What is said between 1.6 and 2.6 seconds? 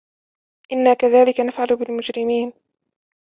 بِالْمُجْرِمِينَ